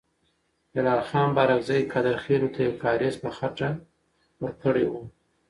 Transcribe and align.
جلال 0.75 0.99
خان 1.09 1.29
بارکزی 1.35 1.79
قادرخیلو 1.91 2.49
ته 2.53 2.59
یو 2.65 2.73
کارېز 2.83 3.15
په 3.23 3.29
خټه 3.37 3.69
ورکړی 4.41 4.85
وو. 4.87 5.01